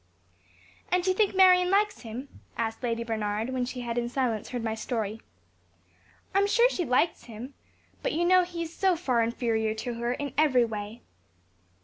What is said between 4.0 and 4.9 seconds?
silence heard my